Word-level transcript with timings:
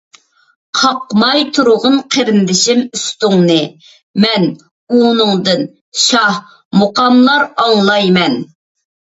قاقماي 0.77 1.43
تۇرغىن 1.57 1.97
قېرىندىشىم 2.15 2.81
ئۈستۈڭنى، 2.99 3.59
مەن 4.25 4.49
ئۇنىڭدىن 4.97 5.63
شاھ 6.07 6.41
مۇقاملار 6.83 7.47
ئاڭلاي 7.67 8.11
مەن. 8.19 8.43